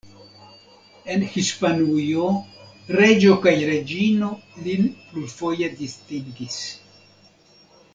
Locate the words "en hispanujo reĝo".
1.15-3.37